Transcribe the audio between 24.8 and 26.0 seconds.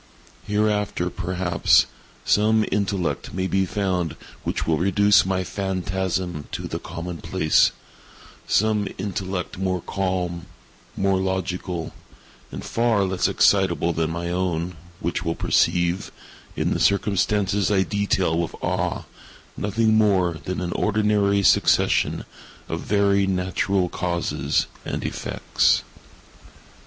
and effects.